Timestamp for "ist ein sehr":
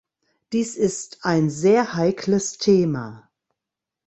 0.77-1.93